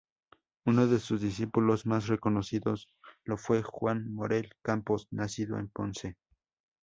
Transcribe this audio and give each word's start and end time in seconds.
Uno 0.65 0.87
de 0.87 0.97
sus 0.99 1.21
discípulos 1.21 1.85
más 1.85 2.07
reconocidos 2.07 2.87
lo 3.23 3.37
fue 3.37 3.61
Juan 3.61 4.11
Morel 4.11 4.51
Campos, 4.63 5.07
nacido 5.11 5.59
en 5.59 5.67
Ponce. 5.69 6.17